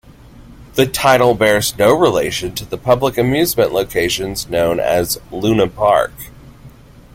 The 0.73 0.87
title 0.87 1.35
bears 1.35 1.77
no 1.77 1.93
relation 1.93 2.55
to 2.55 2.65
the 2.65 2.79
public 2.79 3.19
amusement 3.19 3.71
locations 3.71 4.49
known 4.49 4.79
as 4.79 5.19
Luna 5.31 5.67
Park. 5.67 6.13